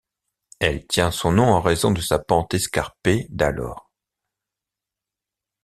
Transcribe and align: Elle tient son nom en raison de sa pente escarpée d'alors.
Elle 0.59 0.87
tient 0.87 1.11
son 1.11 1.31
nom 1.33 1.49
en 1.51 1.61
raison 1.61 1.91
de 1.91 2.01
sa 2.01 2.17
pente 2.17 2.55
escarpée 2.55 3.27
d'alors. 3.29 3.91